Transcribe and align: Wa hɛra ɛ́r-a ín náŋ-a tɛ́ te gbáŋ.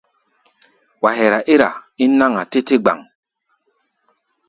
Wa 1.01 1.09
hɛra 1.17 1.39
ɛ́r-a 1.53 1.69
ín 2.03 2.11
náŋ-a 2.19 2.43
tɛ́ 2.51 2.61
te 2.67 2.75
gbáŋ. 2.83 2.99